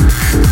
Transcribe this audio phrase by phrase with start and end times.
[0.00, 0.49] Thank